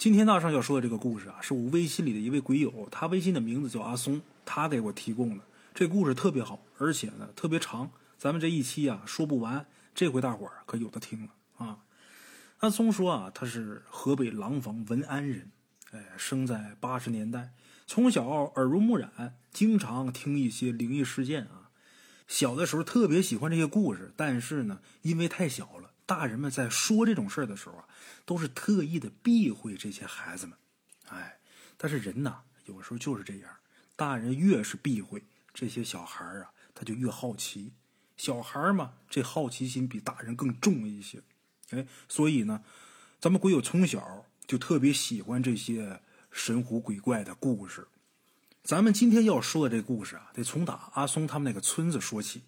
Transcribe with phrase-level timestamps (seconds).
[0.00, 5.44] 今天大圣要说的这个故事啊，是我微信里的一位鬼友，他微信的名字叫阿松，他给我提供的。
[5.74, 11.80] 这故事特别好，而且呢特别长，咱们这一期啊说不完，这回大伙儿可有的听了啊。
[12.60, 15.50] 阿松说啊，他是河北廊坊文安人，
[15.90, 17.52] 哎，生在八十年代，
[17.86, 21.68] 从小耳濡目染，经常听一些灵异事件啊。
[22.26, 25.89] 小的时候特别喜欢这些故事，但是呢，因为太小了。
[26.10, 27.84] 大人们在说这种事儿的时候啊，
[28.26, 30.58] 都是特意的避讳这些孩子们，
[31.06, 31.38] 哎，
[31.76, 33.48] 但是人呐，有时候就是这样，
[33.94, 35.22] 大人越是避讳
[35.54, 37.74] 这些小孩啊，他就越好奇。
[38.16, 41.22] 小孩嘛，这好奇心比大人更重一些，
[41.70, 42.64] 哎，所以呢，
[43.20, 46.00] 咱们鬼友从小就特别喜欢这些
[46.32, 47.86] 神狐鬼怪的故事。
[48.64, 52.42] 咱们今天要说的这故事啊，得从打阿松他们那个村子说起。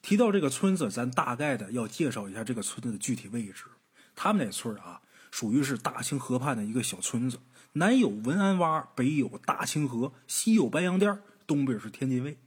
[0.00, 3.64] 提到这个村子，咱大概的要介绍一下这个村子的具体位置。
[4.14, 7.38] 他们那村啊，属于是大清河畔的一个小村子，
[7.74, 12.38] 南有文安洼，北有大清河，西有白洋淀，东边是天津卫。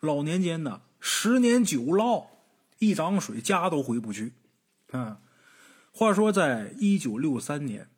[0.00, 2.26] 老年间呢，十年九涝，
[2.78, 4.34] 一涨水家都回不去。
[4.90, 5.18] 啊，
[5.92, 7.88] 话说在一九六三年，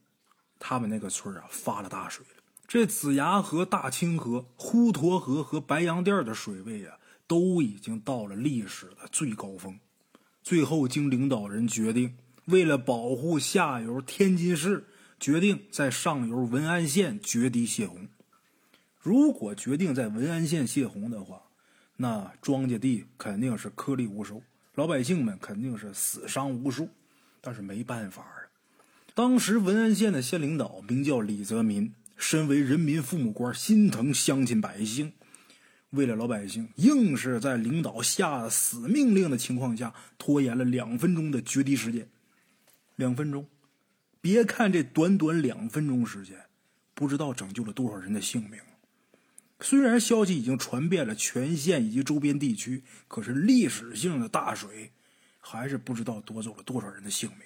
[0.58, 2.42] 他们那个村啊发了大水了。
[2.66, 6.96] 这子牙河、大清河、滹沱河和白洋淀的水位啊。
[7.30, 9.78] 都已经到了历史的最高峰，
[10.42, 14.88] 最后经领导人决定，为了保护下游天津市，
[15.20, 18.08] 决定在上游文安县决堤泄洪。
[18.98, 21.42] 如果决定在文安县泄洪的话，
[21.98, 24.42] 那庄稼地肯定是颗粒无收，
[24.74, 26.88] 老百姓们肯定是死伤无数。
[27.40, 28.50] 但是没办法啊，
[29.14, 35.12] 当时文安县的县领导名叫李泽民，身为人民父母官，心疼乡亲百姓。
[35.91, 42.08] 为了老百姓，硬是在领导下死命令的情况下，拖延了两分钟的决堤时间。
[42.97, 43.48] 两分钟，
[44.20, 46.36] 别看这短短两分钟时间，
[46.94, 48.60] 不知道拯救了多少人的性命。
[49.60, 54.93] 虽然消息已经传遍了全县以及周边地区，可是历史性的大水，
[55.38, 57.41] 还是不知道夺走了多少人的性命。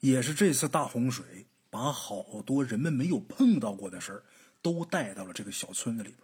[0.00, 4.22] 也是这次大洪水，把好多人们没有碰到过的事儿，
[4.62, 6.18] 都带到了这个小村子里边。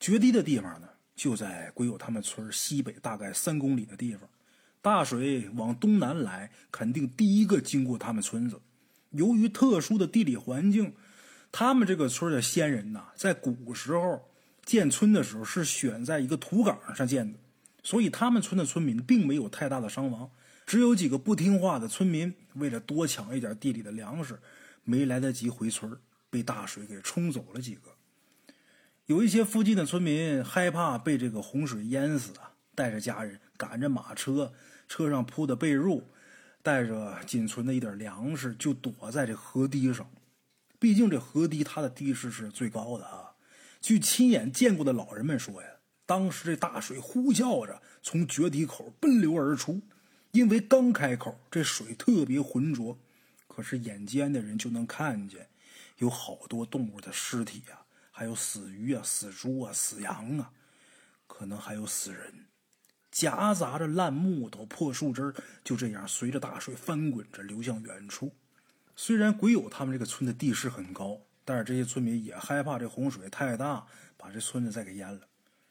[0.00, 4.26] 决堤的地方呢，就在鬼友他们村西北大概三公里的地方。
[4.80, 8.58] 大水往东南来，肯定第一个经过他们村子。
[9.10, 10.94] 由于特殊的地理环境，
[11.52, 14.30] 他们这个村的先人呐，在古时候
[14.64, 17.38] 建村的时候是选在一个土岗上建的，
[17.82, 20.30] 所以他们村的村民并没有太大的伤亡，
[20.64, 24.38] 只有几个不听话的村民为了多抢一点地里的粮食，
[24.84, 25.94] 没来得及回村，
[26.30, 27.89] 被大水给冲走了几个。
[29.10, 34.52] 有一些附近的村民害怕被这个洪水淹死啊，带着家人赶着马车，
[34.86, 36.04] 车上铺的被褥，
[36.62, 40.08] 带着仅存的一点粮食，就躲在这河堤上。
[40.78, 43.32] 毕竟这河堤它的地势是最高的啊。
[43.80, 45.68] 据亲眼见过的老人们说呀，
[46.06, 49.80] 当时这大水呼啸着从决堤口奔流而出，
[50.30, 52.96] 因为刚开口，这水特别浑浊，
[53.48, 55.48] 可是眼尖的人就能看见，
[55.98, 57.79] 有好多动物的尸体呀。
[58.20, 60.52] 还有死鱼啊、死猪啊、死羊啊，
[61.26, 62.48] 可能还有死人，
[63.10, 65.32] 夹杂着烂木头、破树枝
[65.64, 68.36] 就这样随着大水翻滚着流向远处。
[68.94, 73.86] 虽然鬼友他们这个村的地势很高，但是这些村民也害怕这洪水太大，
[74.18, 75.26] 把这村子再给淹了。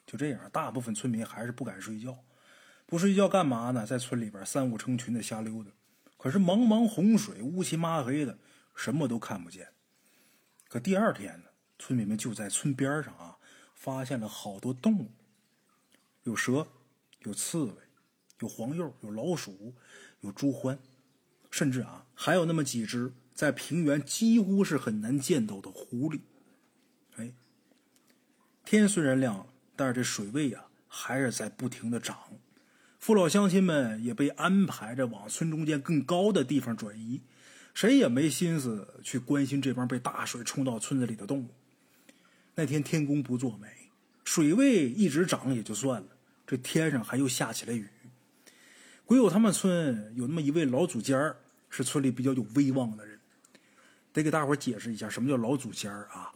[0.08, 2.18] 就这样，大部分村民还是不敢睡觉。
[2.88, 3.86] 不睡觉干嘛呢？
[3.86, 5.70] 在村里边三五成群的瞎溜达。
[6.18, 8.40] 可是茫茫洪水，乌漆麻黑的，
[8.76, 9.68] 什么都看不见。
[10.68, 11.49] 可第二天呢？
[11.80, 13.38] 村民们就在村边上啊，
[13.74, 15.12] 发现了好多动物，
[16.24, 16.68] 有蛇，
[17.24, 17.74] 有刺猬，
[18.42, 19.74] 有黄鼬，有老鼠，
[20.20, 20.78] 有猪獾，
[21.50, 26.20] 甚至啊，还有那么几只在平原几乎是很难见到的狐狸。
[27.16, 27.34] 哎，
[28.66, 29.48] 天虽然亮了，
[29.78, 32.18] 但是这水位啊还是在不停的涨，
[33.00, 37.22] 父老乡亲们也被安排着往村中间更高的地方转移，
[37.74, 41.50] 谁也没心思去关心这帮被大水冲到村子里的动物。
[42.60, 43.70] 那天天公不作美，
[44.26, 46.08] 水位一直涨也就算了，
[46.46, 47.88] 这天上还又下起了雨。
[49.06, 51.38] 鬼友他们村有那么一位老祖尖儿，
[51.70, 53.18] 是村里比较有威望的人，
[54.12, 56.34] 得给大伙解释一下什么叫老祖尖儿啊。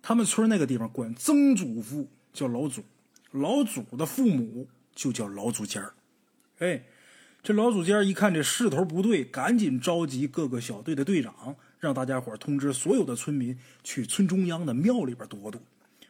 [0.00, 2.82] 他们村那个地方管曾祖父叫老祖，
[3.32, 5.92] 老祖的父母就叫老祖尖儿。
[6.60, 6.82] 哎，
[7.42, 11.54] 这老祖尖儿一看这势头不对，赶紧召集各个小队的队长。
[11.80, 15.60] 让大家伙通知所有的村民去村中央的庙里边躲躲，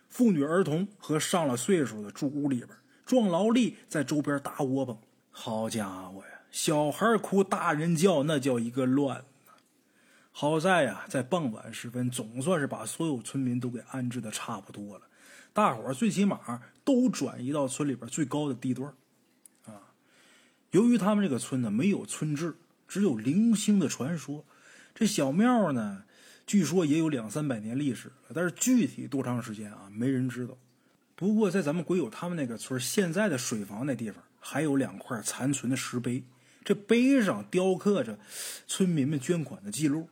[0.08, 2.68] 妇女儿童和上了岁数的住屋里边，
[3.06, 4.98] 壮劳力在周边搭窝棚。
[5.30, 9.24] 好家伙呀，小孩哭，大人叫，那叫一个乱。
[10.32, 15.06] 好在呀，在傍晚时分，总算是把所有村民都给安置的差不多了。
[15.52, 18.92] 大伙儿最起码都转移到村里边最高的地段
[19.66, 19.94] 啊。
[20.72, 22.56] 由于他们这个村呢没有村志，
[22.88, 24.44] 只有零星的传说。
[24.94, 26.04] 这小庙呢，
[26.46, 30.56] 据说也有两三百年历史了，但是具体多长时间啊，没人知道。
[31.14, 36.24] 不过在咱们鬼友他们那个村现在的水房那地方，还有两块残存的石碑，
[36.64, 38.18] 这碑上雕刻着
[38.66, 40.08] 村民们捐款的记录。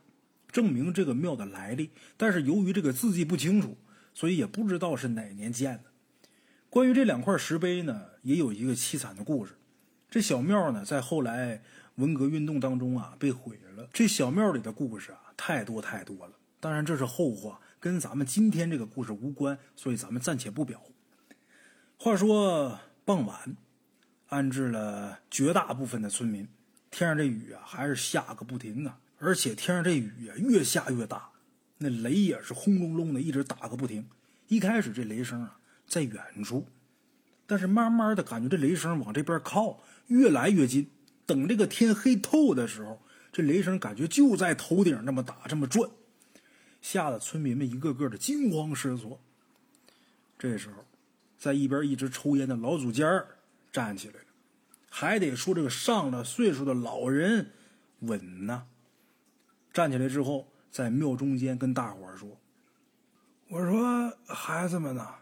[0.51, 3.77] 证明这个庙的来历，但是由于这个字迹不清楚，
[4.15, 5.83] 所以也不知道是哪年建的。
[6.71, 9.53] 关于这两块石碑呢，也有一个凄惨的故事。
[10.09, 11.61] 这小庙呢，在后来
[11.99, 13.87] 文革运动当中啊，被毁了。
[13.91, 16.33] 这小庙里的故事啊，太多太多了。
[16.61, 20.81] 当然这是后话，跟咱们今天这个故事无关，所以咱们暂且不表。
[21.97, 23.57] 话说傍晚，
[24.27, 26.47] 安置了绝大部分的村民，
[26.89, 28.97] 天上这雨啊，还是下个不停啊。
[29.19, 31.29] 而且天上这雨啊，越下越大，
[31.79, 34.07] 那雷也是轰隆隆的，一直打个不停。
[34.47, 36.65] 一开始这雷声啊在远处，
[37.45, 40.89] 但是慢慢的感觉这雷声往这边靠，越来越近。
[41.29, 42.99] 等这个天黑透的时候，
[43.31, 45.87] 这雷声感觉就在头顶这么打，这么转，
[46.81, 49.21] 吓得村民们一个个的惊慌失措。
[50.39, 50.83] 这时候，
[51.37, 53.05] 在一边一直抽烟的老祖家
[53.71, 54.25] 站起来了，
[54.89, 57.51] 还得说这个上了岁数的老人
[57.99, 58.65] 稳呐。
[59.71, 62.39] 站起来之后，在庙中间跟大伙儿说
[63.49, 65.19] ：“我说孩子们呐，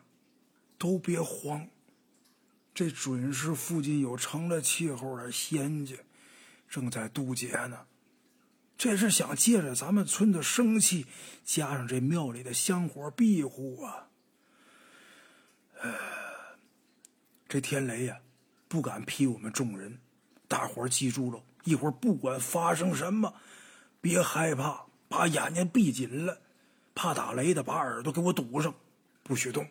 [0.77, 1.67] 都别慌，
[2.77, 5.95] 这准是附近有成了气候的仙家，
[6.69, 7.87] 正在渡劫呢。
[8.77, 11.07] 这是想借着咱们村的生气，
[11.43, 14.09] 加上这庙里的香火庇护啊。
[17.47, 18.19] 这天雷呀，
[18.67, 19.97] 不敢劈我们众人。
[20.47, 23.33] 大伙儿记住了，一会儿不管发生什么。”
[23.99, 26.41] 别害怕，把眼睛闭紧了，
[26.93, 28.75] 怕打雷的把耳朵给我堵上，
[29.23, 29.67] 不许动，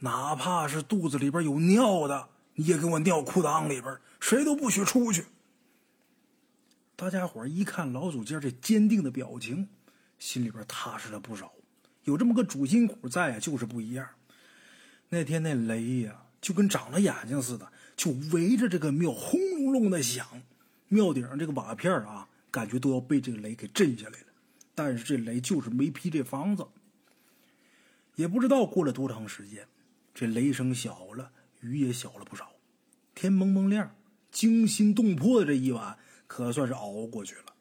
[0.00, 5.26] 哪怕是肚子里边有尿的，你也给我尿裤裆里边，谁都不许出去。
[6.96, 9.68] 大家伙一看老祖家这坚定的表情，
[10.18, 11.52] 心里边踏实了不少。
[12.04, 14.08] 有这么个主心骨在啊，就是不一样。
[15.08, 20.42] 那天那雷呀，就跟长了眼睛似的，就围着这个庙轰隆隆的响，
[20.88, 22.28] 庙顶上这个瓦片啊。
[22.50, 24.26] 感觉都要被这个雷给震下来了，
[24.74, 26.66] 但是这雷就是没劈这房子。
[28.14, 29.66] 也不知道过了多长时间，
[30.14, 32.52] 这雷声小了，雨也小了不少，
[33.14, 33.94] 天蒙蒙亮，
[34.30, 37.54] 惊心动魄的这一晚可算是熬过去了。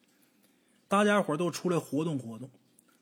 [0.88, 2.50] 大家伙都出来活动活动，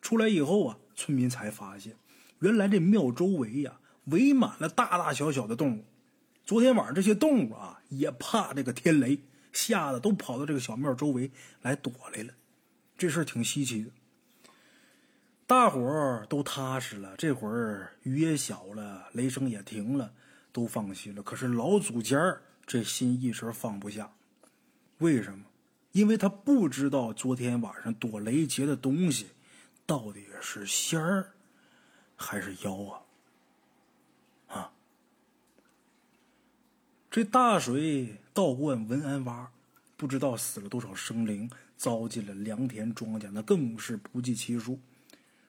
[0.01, 1.95] 出来以后啊，村民才发现，
[2.39, 5.85] 原来这庙周围呀围满了大大小小的动物。
[6.45, 9.19] 昨天晚上这些动物啊也怕这个天雷。
[9.51, 11.31] 吓得都跑到这个小庙周围
[11.63, 12.31] 来躲来了，
[12.95, 13.89] 这事儿挺稀奇的。
[15.47, 20.13] 大伙儿都踏实了，这会儿雨也小了，雷声也停了，
[20.59, 21.23] 都放心了。
[21.23, 24.11] 可是老祖家这心一直放不下，
[24.97, 25.45] 为什么？
[25.93, 29.27] 因为他不知道昨天晚上躲雷劫的东西
[29.85, 31.31] 到底是仙儿
[32.15, 33.05] 还是妖啊！
[34.47, 34.71] 啊，
[37.09, 38.17] 这大水。
[38.31, 39.47] 倒灌文安洼，
[39.97, 44.79] 不知道死了多少生灵，糟践了良田庄稼，那更是不计其数。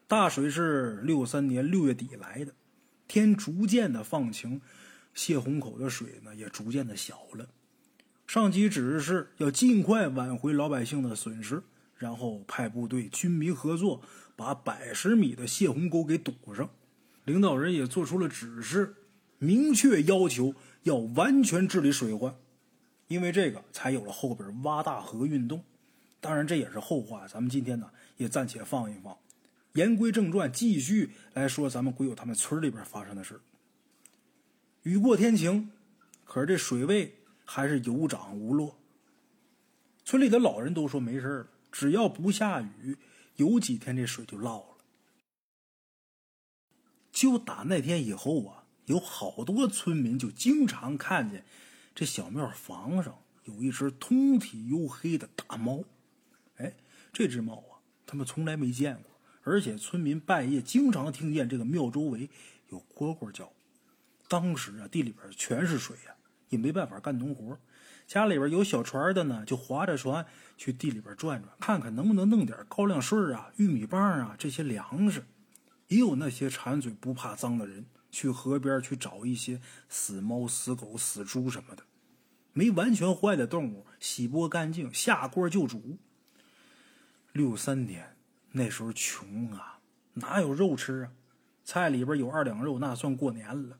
[0.08, 2.52] 大水是六三年六月底来的，
[3.06, 4.60] 天逐渐的放晴，
[5.14, 7.48] 泄洪口的水呢也逐渐的小了。
[8.26, 11.62] 上级指示要尽快挽回老百姓的损失，
[11.96, 14.02] 然后派部队军民合作，
[14.36, 16.70] 把百十米的泄洪沟给堵上。
[17.24, 18.94] 领导人也做出了指示，
[19.38, 22.34] 明确要求要完全治理水患。
[23.08, 25.64] 因为这个，才有了后边挖大河运动。
[26.20, 29.16] 当然，这也是后话，咱们今天呢也暂且放一放。
[29.72, 33.40] 言归正传，继续来说咱们鬼友他们村里边发生的事儿
[34.82, 35.70] 雨过天晴，
[36.24, 38.78] 可是这水位还是有涨无落。
[40.04, 42.96] 村里的老人都说没事了，只要不下雨，
[43.36, 44.76] 有几天这水就涝了。
[47.12, 51.44] 就打那天以后啊，有好多村民就经常看见。
[51.94, 55.84] 这小庙房上有一只通体黝黑的大猫，
[56.56, 56.74] 哎，
[57.12, 59.10] 这只猫啊，他们从来没见过。
[59.42, 62.30] 而且村民半夜经常听见这个庙周围
[62.70, 63.52] 有蝈蝈叫。
[64.30, 66.14] 当时啊，地里边全是水呀，
[66.50, 67.58] 也没办法干农活。
[68.06, 70.24] 家里边有小船的呢，就划着船
[70.56, 75.24] 去地里边转转，看看能不能弄点高粱穗啊、玉米棒啊这些粮食。
[75.88, 81.82] 也有那些馋嘴不怕脏的人，去河边去找一些死猫、死狗、死猪什么的。
[82.52, 85.98] 没完全坏的动物，洗剥干净，下锅就煮。
[87.32, 88.16] 六三年
[88.52, 89.80] 那时候穷啊，
[90.14, 91.12] 哪有肉吃啊？
[91.64, 93.78] 菜里边有二两肉，那算过年了。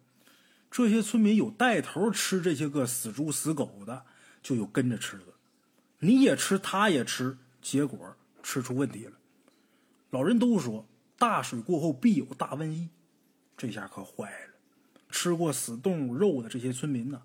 [0.70, 4.04] 这些村民有带头吃这些个死猪死狗的，
[4.42, 5.24] 就有跟着吃的。
[5.98, 9.12] 你也吃，他也吃，结果吃出问题了。
[10.10, 10.86] 老人都说，
[11.18, 12.88] 大水过后必有大瘟疫，
[13.56, 14.54] 这下可坏了。
[15.10, 17.20] 吃过死动物肉的这些村民呢，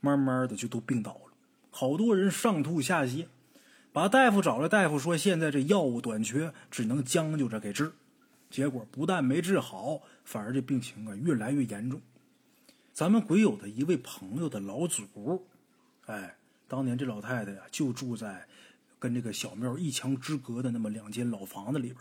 [0.00, 1.32] 慢慢的就都病倒了，
[1.70, 3.26] 好多人上吐下泻。
[3.92, 7.92] 把大夫找来，大夫说现在这药物短缺，只能将就着给治。
[8.50, 12.00] 结果不但没治好，反而这病情啊越来越严重。
[12.98, 15.46] 咱们鬼友的一位朋友的老祖，
[16.06, 16.36] 哎，
[16.66, 18.44] 当年这老太太呀就住在
[18.98, 21.98] 跟这个小庙一墙之隔的那么两间老房子里边，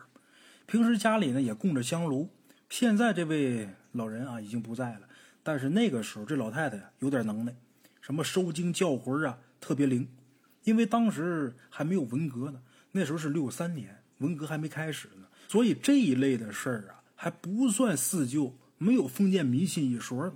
[0.65, 2.27] 平时家里呢也供着香炉。
[2.71, 5.01] 现在这位老人啊已经不在了，
[5.43, 7.53] 但是那个时候这老太太有点能耐，
[8.01, 10.09] 什么收经叫魂啊特别灵。
[10.63, 12.59] 因为当时还没有文革呢，
[12.91, 20.33] 那时候是六三年，文革还没开始呢，所以这一类的事儿啊还不算四旧，没有封建迷信一说呢。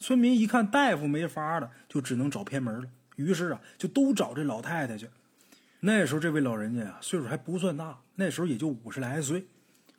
[0.00, 5.08] 村民一看大夫没法了，就只能找偏门了，于是啊就都找这老太太去。
[5.80, 9.46] 那时候这位老人家呀岁数还不算大，那时候也就五十来岁。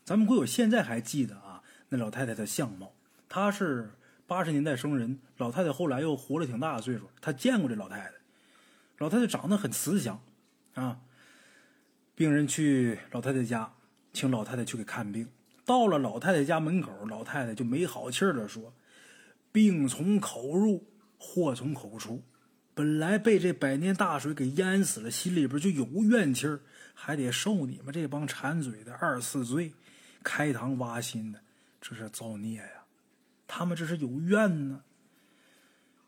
[0.04, 2.92] 咱们会有现在还记得啊那老太太的相貌，
[3.30, 3.92] 她是
[4.28, 8.14] 八十年代生人，老太太后来又活了挺大的岁数，她见过这老太太。
[8.98, 10.22] 老太太长得很慈祥，
[10.76, 11.00] 啊，
[12.14, 13.74] 病人去老太太家，
[14.14, 15.28] 请老太太去给看病。
[15.66, 18.74] 到了老太太家门口，老太太就没好气儿的说
[19.52, 20.86] ：“病从口入，
[21.18, 22.24] 祸从口出。
[22.74, 26.62] 本来被这百年大水给淹死了，心里边就有怨气儿，
[26.94, 29.74] 还得受你们这帮馋嘴的二次罪，
[30.24, 31.40] 开膛挖心的，
[31.82, 32.86] 这是造孽呀！
[33.48, 34.82] 他们这是有怨呢。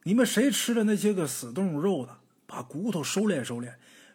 [0.03, 3.73] 你们谁吃了那些个死动物肉的？”把骨头收敛收敛，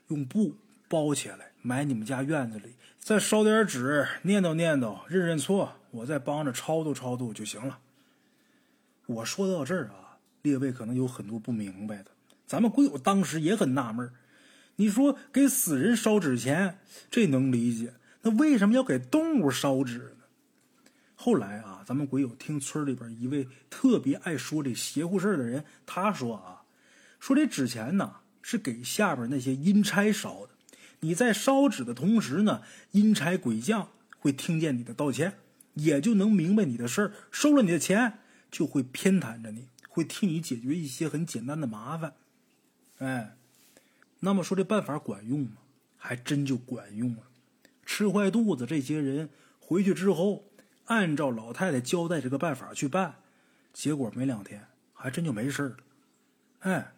[0.09, 0.55] 用布
[0.87, 7.81] 包起来，埋你们家院子里，再烧点纸，念叨念叨，认认错，我再帮着超度超度就行了。
[9.09, 12.11] 我说到这儿啊，列位可能有很多不明白的，
[12.47, 14.11] 咱们鬼友当时也很纳闷
[14.77, 16.79] 你说给死人烧纸钱，
[17.11, 20.25] 这能理解，那为什么要给动物烧纸呢？
[21.15, 26.63] 后来啊，咱们鬼友听村里边一位特别爱说这邪乎事的人，他说啊，
[27.19, 28.17] 说这纸钱呢。
[28.41, 30.51] 是给下边那些阴差烧的。
[31.01, 32.63] 你在烧纸的同时呢，
[32.93, 35.35] 阴差鬼将会听见你的道歉，
[35.75, 42.15] 也就能明白你的事儿，收了你的钱，就会偏袒着你，会替你解决一些很简单的麻烦。
[42.99, 43.37] 哎，
[44.21, 45.59] 那么说这办法管用吗？
[45.97, 47.23] 还真就管用了。
[47.85, 50.45] 吃坏肚子这些人回去之后，
[50.87, 53.17] 按照老太太交代这个办法去办，
[53.73, 55.77] 结果没两天，还真就没事了。
[56.61, 56.93] 哎。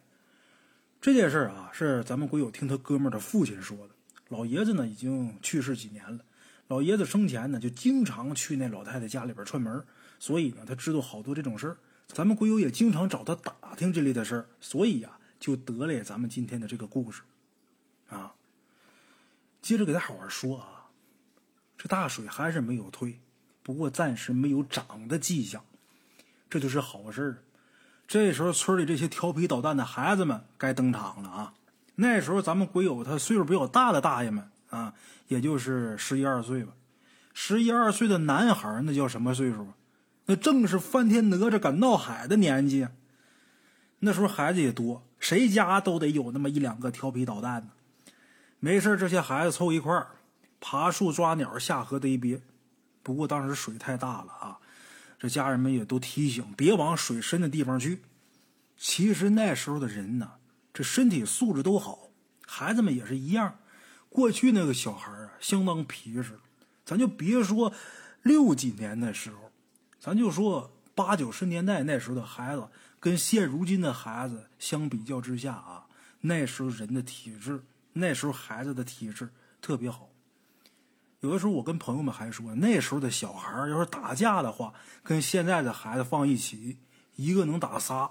[1.02, 3.95] 这件事啊，是咱们鬼友听他哥们的父亲说的。
[4.28, 6.23] 老爷子呢，已经去世几年了。
[6.69, 9.83] 老爷子生前呢，就经常去那老太太家里边串门，
[10.20, 11.76] 所以呢，他知道好多这种事儿。
[12.06, 17.22] 咱们鬼友也经常找他打听这类的事儿，所以呀，就得了咱们今天的这个故事。
[18.08, 18.34] 啊，
[19.62, 20.76] 接着给他好好说啊。
[21.78, 23.18] 这大水还是没有退，
[23.62, 25.64] 不过暂时没有涨的迹象，
[26.50, 27.42] 这就是好事儿。
[28.06, 31.54] 这时候，村里这些调皮捣蛋的孩子们该登场了啊！
[31.94, 34.92] 那时候，咱们鬼友他岁数比较大的大爷们啊，
[35.28, 36.72] 也就是十一二岁吧。
[37.32, 39.74] 十一二岁的男孩那叫什么岁数啊？
[40.30, 42.87] 那正是翻天哪吒敢闹海的年纪。
[43.99, 47.68] 那时候孩子也多，谁家都得有那么一两个调皮捣蛋的。
[48.60, 50.06] 没事这些孩子凑一块儿，
[50.60, 52.40] 爬树抓鸟，下河逮鳖。
[53.02, 54.58] 不过当时水太大了啊。
[55.18, 58.00] 这家人们也都提醒，别往水深的地方去。
[58.76, 60.30] 其实那时候的人呢，
[60.72, 62.08] 这身体素质都好，
[62.46, 63.58] 孩子们也是一样。
[64.08, 66.38] 过去那个小孩啊，相当皮实。
[66.84, 67.72] 咱就别说
[68.22, 69.50] 六几年的时候，
[70.00, 72.66] 咱就说八九十年代那时候的孩子，
[72.99, 75.85] 跟现如今的孩子相比较之下啊，
[76.23, 79.28] 那时候人的体质，那时候孩子的体质
[79.61, 80.09] 特别好。
[81.21, 86.78] 有的时候我跟朋友们还说，那时候的小孩要是打架的话，跟现在的孩子放一起，
[87.16, 88.11] 一个能打仨。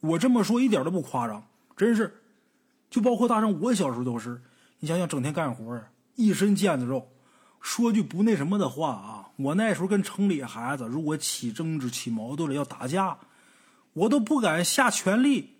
[0.00, 2.22] 我这么说一点都不夸张，真是。
[2.90, 4.42] 就包括大圣，我小时候都是。
[4.80, 5.82] 你想想，整天干活，
[6.16, 7.10] 一身腱子肉。
[7.60, 13.18] 说句不那什么的话啊，我那时候跟城里孩子如果起争执、起矛盾了要打架，
[13.92, 15.56] 我都不敢下全力，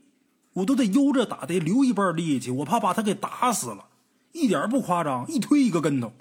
[0.54, 3.86] 我都得悠着打，得留一半力气，我怕把他给打死了。
[4.32, 6.12] 一点不夸张，一推一个跟头。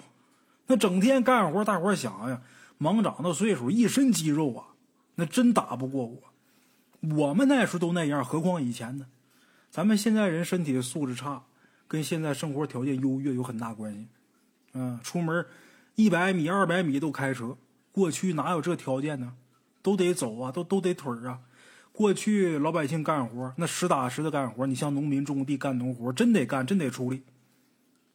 [0.66, 2.42] 那整天干活，大伙想呀，
[2.76, 4.66] 忙长的岁数，一身肌肉啊，
[5.14, 6.22] 那真打不过我。
[7.16, 9.06] 我们那时候都那样，何况以前呢？
[9.70, 11.44] 咱们现在人身体素质差，
[11.88, 14.06] 跟现在生活条件优越有很大关系。
[14.72, 15.46] 嗯，出门
[15.94, 17.56] 一百米、二百米都开车。
[17.92, 19.36] 过去哪有这条件呢？
[19.82, 21.40] 都得走啊，都都得腿儿啊。
[21.92, 27.24] 过去老百姓干活，那实打实的干活，你像农民种地干农活，真得干，真得出力。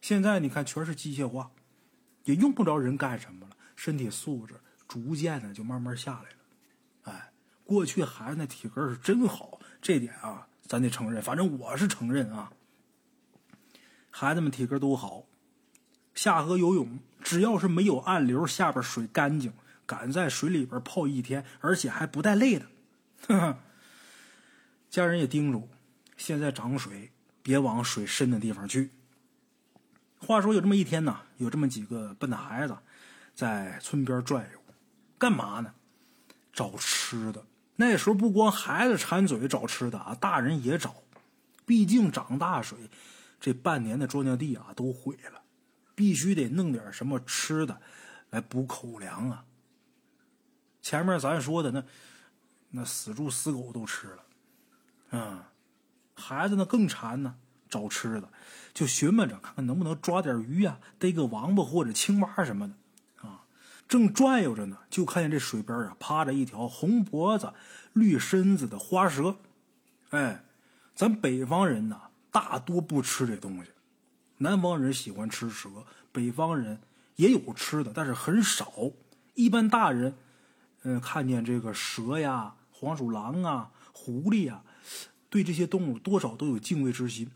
[0.00, 1.50] 现在你看，全是机械化，
[2.24, 4.54] 也用不着人干什么了，身体素质
[4.88, 6.36] 逐渐的就慢慢下来了。
[7.02, 7.32] 哎，
[7.64, 11.20] 过去孩子那体格是真好，这点啊，咱得承认。
[11.20, 12.52] 反正我是承认啊，
[14.10, 15.26] 孩子们体格都好，
[16.14, 19.52] 下河游泳，只要是没有暗流，下边水干净，
[19.84, 22.66] 敢在水里边泡一天，而且还不带累的。
[24.88, 25.68] 家人也叮嘱，
[26.16, 27.10] 现在涨水，
[27.42, 28.90] 别往水深的地方去。
[30.18, 32.76] 话说有这么一天呢，有这么几个笨的孩子，
[33.34, 34.60] 在村边转悠，
[35.18, 35.74] 干嘛呢？
[36.52, 37.44] 找吃的。
[37.74, 40.94] 那时候不光孩子馋嘴找吃的啊，大人也找。
[41.64, 42.78] 毕竟涨大水，
[43.40, 45.42] 这半年的庄稼地啊都毁了，
[45.96, 47.80] 必须得弄点什么吃的
[48.30, 49.44] 来补口粮啊。
[50.80, 51.82] 前面咱说的那
[52.70, 54.22] 那死猪死狗都吃了。
[55.10, 55.42] 嗯，
[56.14, 57.34] 孩子呢更馋呢，
[57.68, 58.28] 找吃的，
[58.72, 63.44] 就寻摸着看看能不能抓点鱼呀，逮个王八或者青蛙什么的，啊，
[63.88, 67.52] 正转悠着呢，就看见这水边啊趴着一条红脖子、
[67.92, 69.36] 绿身子的花蛇。
[70.10, 70.44] 哎，
[70.94, 72.00] 咱北方人呢
[72.30, 73.70] 大多不吃这东西，
[74.38, 75.68] 南方人喜欢吃蛇，
[76.12, 76.80] 北方人
[77.16, 78.72] 也有吃的，但是很少。
[79.34, 80.14] 一般大人，
[80.82, 84.62] 嗯，看见这个蛇呀、黄鼠狼啊、狐狸呀。
[85.28, 87.30] 对这些动物多少都有敬畏之心，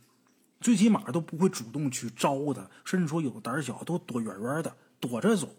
[0.61, 5.55] 最起码都不会主动去招它，甚至说有胆小都躲远远的躲着走。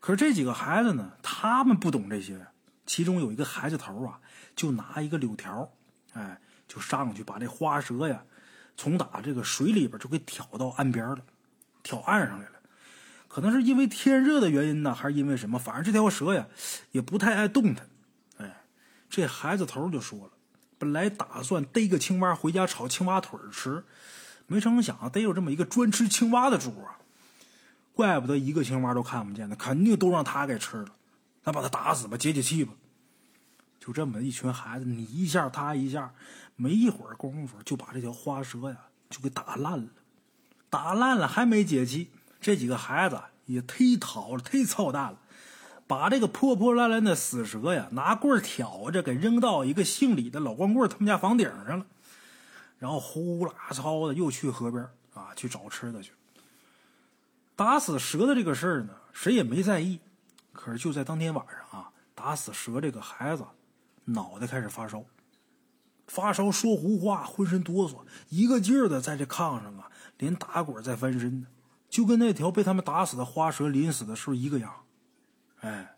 [0.00, 2.46] 可是这几个孩子呢，他们不懂这些。
[2.86, 4.20] 其中有一个孩子头啊，
[4.56, 5.70] 就拿一个柳条，
[6.14, 8.24] 哎，就上去把这花蛇呀，
[8.76, 11.18] 从打这个水里边就给挑到岸边了，
[11.82, 12.52] 挑岸上来了。
[13.28, 15.58] 可能是因为天热的原因呢，还是因为什么？
[15.58, 16.46] 反正这条蛇呀，
[16.92, 17.88] 也不太爱动弹。
[18.38, 18.62] 哎，
[19.10, 20.30] 这孩子头就说了。
[20.78, 23.82] 本来打算逮个青蛙回家炒青蛙腿吃，
[24.46, 26.98] 没成想逮有这么一个专吃青蛙的主啊！
[27.94, 30.88] 怪不得一个青蛙都看不见呢，肯定都让他给吃了。
[31.42, 32.74] 咱把他打死吧，解解气吧。
[33.78, 36.12] 就这么一群孩子，你一下他一下，
[36.56, 38.76] 没一会儿功夫就把这条花蛇呀
[39.10, 39.88] 就给打烂了。
[40.68, 42.10] 打烂了还没解气，
[42.40, 45.18] 这几个孩子也忒淘了，忒操蛋了。
[45.86, 51.86] 把这个破破烂烂的死蛇呀，拿棍挑着，给扔到一个姓李的老光棍他们家房顶上了，
[52.80, 54.84] 然后呼啦操的又去河边
[55.14, 56.10] 啊去找吃的去。
[57.54, 60.00] 打死蛇的这个事儿呢，谁也没在意。
[60.52, 63.44] 可是就在当天晚上啊，打死蛇这个孩子
[64.06, 65.04] 脑袋开始发烧，
[66.06, 71.46] 发烧说胡话，浑身哆嗦，一个劲儿的在这炕上啊，连打滚再翻身呢，
[71.88, 74.72] 就跟那条被他们打死的花蛇临死的时候一个样。
[75.60, 75.96] 哎，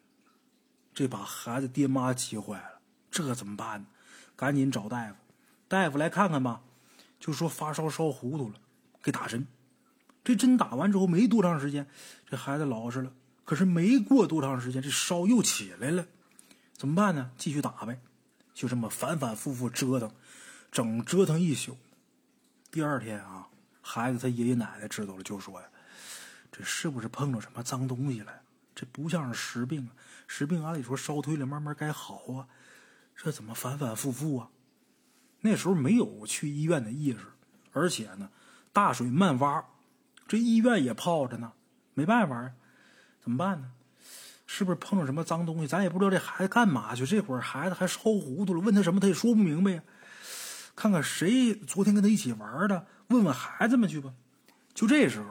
[0.92, 3.86] 这把孩子爹妈急坏了，这可怎么办呢？
[4.34, 5.14] 赶紧找大夫，
[5.66, 6.62] 大夫来看看吧。
[7.20, 8.54] 就说发烧烧糊涂了，
[9.02, 9.46] 给打针。
[10.22, 11.86] 这针打完之后没多长时间，
[12.28, 13.12] 这孩子老实了。
[13.44, 16.06] 可是没过多长时间，这烧又起来了。
[16.78, 17.30] 怎么办呢？
[17.36, 18.00] 继续打呗。
[18.54, 20.10] 就这么反反复复折腾，
[20.70, 21.76] 整折腾一宿。
[22.70, 23.48] 第二天啊，
[23.82, 25.66] 孩子他爷爷奶奶知道了，就说呀
[26.52, 28.32] ：“这是不是碰着什么脏东西了？”
[28.74, 29.90] 这不像是实病啊，
[30.28, 32.46] 实病按理说烧退了，慢慢该好啊。
[33.16, 34.50] 这怎么反反复复啊？
[35.40, 37.26] 那时候没有去医院的意识，
[37.72, 38.30] 而且呢，
[38.72, 39.64] 大水漫挖，
[40.28, 41.52] 这医院也泡着呢，
[41.94, 42.52] 没办法啊。
[43.20, 43.72] 怎么办呢？
[44.48, 45.68] 是不是碰上什么脏东西？
[45.68, 47.06] 咱也不知道这孩子干嘛去。
[47.06, 49.82] 这会儿孩子还烧糊涂了，问他什么他也说不明白呀。
[50.74, 54.12] 看看谁昨天跟他一起玩的，问问孩子们去吧。
[54.74, 55.26] 就这时候，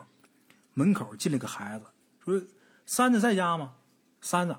[0.74, 1.86] 门口进来个孩子，
[2.24, 2.42] 说。
[2.90, 3.74] 三子在家吗？
[4.22, 4.56] 三子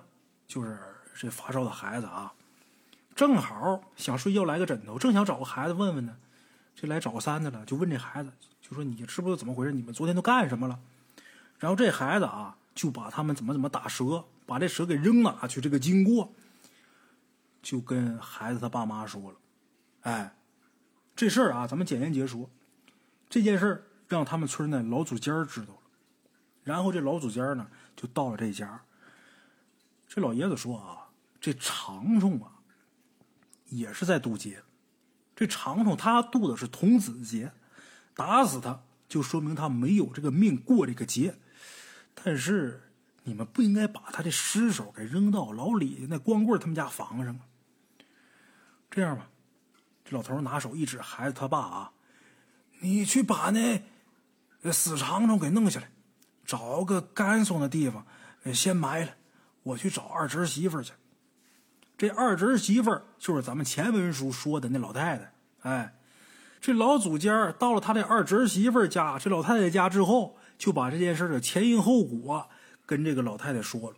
[0.46, 0.78] 就是
[1.14, 2.30] 这发烧的孩子啊，
[3.16, 6.14] 正好想睡觉来个枕头，正想找个孩子问问呢，
[6.74, 9.72] 这来找三子了，就问这孩子，就说你知不知道怎么回事？
[9.72, 10.78] 你们昨天都干什么了？
[11.58, 16.32] 然后这孩子啊，就把他们怎么怎么打蛇，把这蛇给扔哪去，这个经过，
[17.60, 19.38] 就跟孩子他爸妈说了。
[20.00, 20.34] 哎，
[21.14, 22.48] 这事儿啊，咱们简言结说，
[23.28, 25.80] 这件事儿让他们村的老祖尖知道了，
[26.64, 27.68] 然后这老祖尖呢。
[27.94, 28.80] 就到了这家，
[30.06, 32.52] 这老爷子说啊，这长虫啊，
[33.66, 34.62] 也是在渡劫。
[35.34, 37.52] 这长虫他渡的是童子劫，
[38.14, 41.40] 打死他就说明他没有这个命过这个劫。
[42.14, 42.87] 但是
[43.28, 47.38] 你们不应该把他的尸首给扔到老李那光棍他们家房上。
[48.90, 49.28] 这样吧，
[50.02, 51.92] 这老头拿手一指孩子他爸啊，
[52.80, 53.82] 你去把那
[54.72, 55.90] 死长虫给弄下来。
[56.46, 58.06] 找个干松的地方
[58.54, 59.12] 先埋了，
[59.62, 60.94] 我去找二侄媳妇去。
[61.98, 65.34] 这二侄媳妇就是咱们前文书说的那老太太。
[65.60, 65.98] 哎，
[66.58, 72.48] 这老祖家到了他的二侄媳妇家，这老太太家之后，就把这件事的前因后果
[72.88, 73.96] 跟这个老太太说了。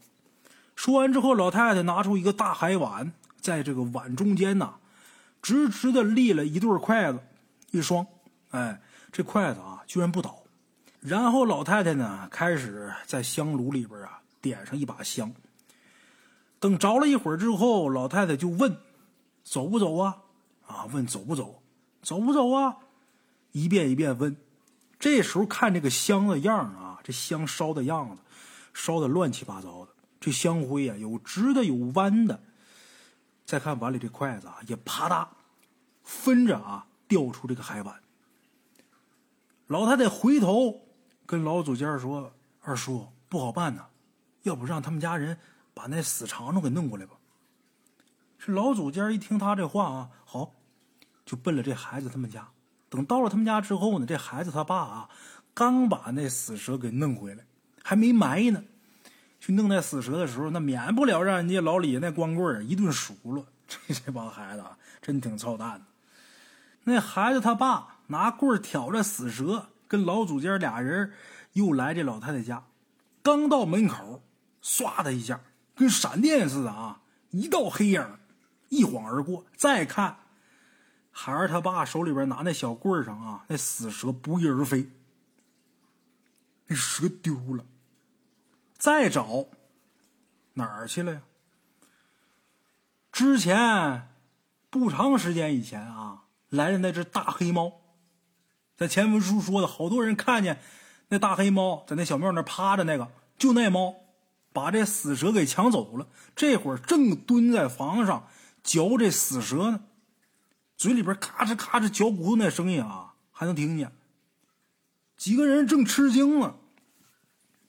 [0.74, 4.74] 说完之后，老太太拿出一个大海碗，在这个碗中间呐，
[5.40, 7.20] 直直的立了一对筷子，
[7.70, 8.04] 一双。
[8.50, 8.80] 哎，
[9.12, 10.42] 这筷子啊，居然不倒。
[10.98, 15.32] 然后老太太呢，开始在香炉里边啊，点上一把香。
[16.58, 18.76] 等着了一会儿之后，老太太就问
[19.44, 20.18] ：“走不走啊？”
[20.66, 21.62] 啊，问走不走？
[22.02, 22.76] 走不走啊？
[23.52, 24.36] 一遍一遍问。
[24.98, 28.22] 这时候看这个香的样啊，这香烧的样子，
[28.82, 29.92] 烧的乱七八糟的。
[30.18, 32.42] 这香灰啊，有直的，有弯的。
[33.44, 35.26] 再看碗里这筷子啊，也啪嗒，
[36.02, 38.00] 分着啊，掉出这个海碗。
[39.66, 40.86] 老太太回头
[41.26, 43.86] 跟老祖家说：“二叔，不好办呐，
[44.42, 45.38] 要不让他们家人
[45.74, 47.16] 把那死长虫给弄过来吧。”
[48.38, 50.54] 这老祖家一听他这话啊，好，
[51.24, 52.48] 就奔了这孩子他们家。
[52.88, 55.10] 等到了他们家之后呢，这孩子他爸啊，
[55.54, 57.44] 刚把那死蛇给弄回来，
[57.82, 58.62] 还没埋呢。
[59.40, 63.46] 去弄那死蛇的时候，那免不了让人家老李那光棍一顿数落。
[63.66, 65.82] 这这帮孩子啊，真挺操蛋的。
[66.84, 71.12] 那孩子他爸拿棍挑着死蛇，跟老祖家俩人
[71.52, 72.64] 又来这老太太家。
[73.22, 74.22] 刚到门口，
[74.62, 75.40] 唰的一下，
[75.74, 78.04] 跟闪电似的啊，一道黑影
[78.70, 79.44] 一晃而过。
[79.56, 80.16] 再看，
[81.10, 84.88] 孩儿他爸手里边拿那小棍上啊，那死蛇不翼而飞，
[86.70, 87.64] 那蛇丢了。
[88.78, 89.46] 再找
[90.54, 91.22] 哪儿去了呀？
[93.10, 94.08] 之前
[94.70, 97.80] 不长时间以前啊，来的那只大黑猫，
[98.76, 100.62] 在前文书说的，好多人看见
[101.08, 103.96] 那大黑猫在那小庙那趴着，那个就那猫
[104.52, 106.06] 把这死蛇给抢走了。
[106.36, 108.28] 这会儿正蹲在房上
[108.62, 109.82] 嚼这死蛇呢，
[110.76, 113.90] 嘴里边咔哧咔哧嚼骨头那声音啊，还能听见。
[115.16, 116.54] 几个人正吃惊呢，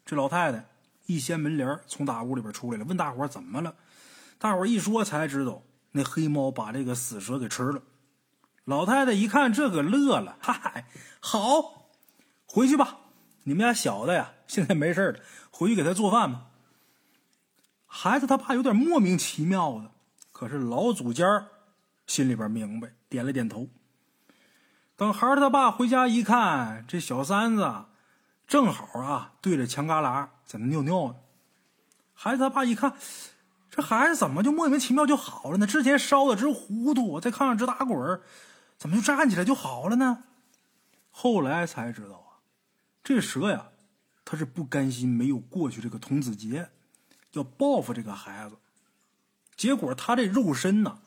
[0.06, 0.66] 这老太太。
[1.08, 3.76] 一掀门帘，从大屋里边出来了，问大伙怎么了？
[4.38, 5.62] 大伙一说才知道，
[5.92, 7.82] 那黑猫把这个死蛇给吃了。
[8.64, 10.86] 老太太一看，这可乐了，嗨，
[11.20, 11.90] 好，
[12.46, 13.00] 回去吧。
[13.44, 16.46] 你们家小的呀，现在没事了，回去给他做饭吧。
[17.88, 19.92] 孩子他爸有点莫名其妙的，
[20.32, 21.48] 可是老祖家
[22.08, 23.68] 心里边明白，点了点头。
[24.96, 27.86] 等孩子他爸回家一看，这小三子
[28.52, 30.28] 正好啊，对着墙旮旯。
[30.46, 31.16] 在那尿尿呢，
[32.14, 32.94] 孩子他爸一看，
[33.70, 35.66] 这孩子怎么就莫名其妙就好了呢？
[35.66, 38.20] 之前烧的直糊涂，在炕上直打滚
[38.78, 40.26] 怎么就站起来就好了呢？
[41.12, 42.44] 后来才知道啊，
[43.02, 43.68] 这蛇呀，
[44.26, 46.72] 他是不甘心没有过去这个童子节，
[47.32, 48.58] 要报复这个孩子。
[49.56, 51.00] 结果他这肉身呢，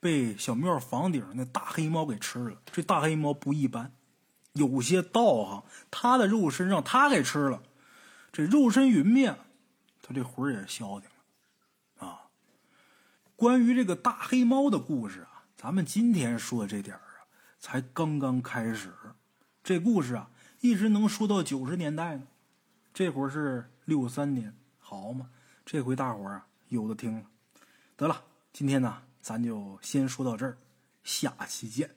[0.00, 2.60] 被小庙房顶那大黑猫给吃了。
[2.70, 3.90] 这大黑猫不一般，
[4.54, 7.62] 有些道行，他的肉身让他给吃了。
[8.32, 9.36] 这肉身陨灭，
[10.02, 11.08] 他这魂也消停
[11.98, 12.28] 了，啊！
[13.36, 17.26] 关于这个大黑猫的故事啊，咱们今天说这点啊，
[17.58, 18.92] 才刚刚开始。
[19.62, 22.26] 这故事啊，一直能说到九十年代呢。
[22.92, 25.30] 这会儿是六三年，好嘛？
[25.64, 27.24] 这回大伙啊有的听了。
[27.96, 30.56] 得了，今天呢，咱就先说到这儿，
[31.02, 31.90] 下期见。